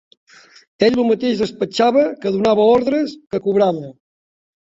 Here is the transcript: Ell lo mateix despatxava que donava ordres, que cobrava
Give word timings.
Ell 0.85 0.95
lo 0.99 1.03
mateix 1.09 1.41
despatxava 1.43 2.05
que 2.23 2.33
donava 2.37 2.65
ordres, 2.77 3.13
que 3.35 3.41
cobrava 3.49 3.93